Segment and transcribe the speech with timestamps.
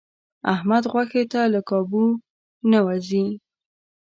[0.53, 2.05] احمد غوښې ته له کابو
[2.71, 3.25] نه و ځي.